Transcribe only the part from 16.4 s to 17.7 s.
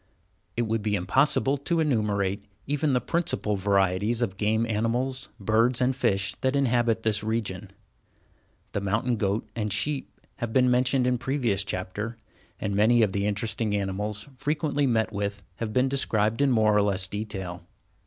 in more or less detail.